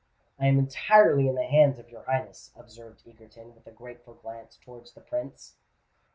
[0.39, 4.57] "I am entirely in the hands of your Highness," observed Egerton, with a grateful glance
[4.57, 5.57] towards the Prince.